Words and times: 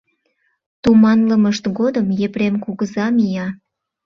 Туманлымышт 0.81 1.65
годым 1.79 2.07
Епрем 2.25 2.55
кугыза 2.63 3.05
мия. 3.15 3.47